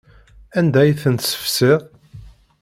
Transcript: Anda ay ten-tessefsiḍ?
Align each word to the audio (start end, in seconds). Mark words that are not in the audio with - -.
Anda 0.57 0.79
ay 0.81 0.93
ten-tessefsiḍ? 1.01 1.81